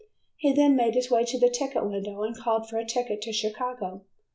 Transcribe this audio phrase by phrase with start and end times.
[0.35, 3.31] He then made his way to the ticket window and called for a ticket to
[3.31, 4.01] Chicago.